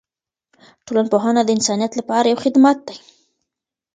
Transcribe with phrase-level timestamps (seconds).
[0.85, 2.97] ټولنپوهنه د انسانیت لپاره یو خدمت دی.